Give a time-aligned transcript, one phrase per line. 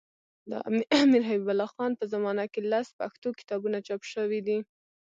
[0.49, 0.51] د
[1.03, 4.57] امیرحبیب الله خان په زمانه کي لس پښتو کتابونه چاپ سوي دي.